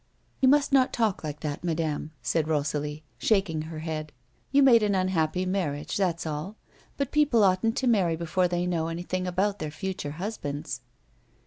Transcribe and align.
"You 0.41 0.49
must 0.49 0.71
not 0.73 0.91
talk 0.91 1.23
like 1.23 1.41
that, 1.41 1.63
madame," 1.63 2.09
said 2.23 2.47
Rosalie, 2.47 3.03
shaking 3.19 3.61
her 3.61 3.77
head." 3.81 4.11
You 4.51 4.63
made 4.63 4.81
an 4.81 4.95
unhappy 4.95 5.45
marriage, 5.45 5.95
that's 5.95 6.25
all. 6.25 6.55
But 6.97 7.11
people 7.11 7.43
oughtn't 7.43 7.77
to 7.77 7.85
marry 7.87 8.15
before 8.15 8.47
they 8.47 8.65
know 8.65 8.87
any 8.87 9.03
thing 9.03 9.27
about 9.27 9.59
their 9.59 9.69
future 9.69 10.13
husbands." 10.13 10.81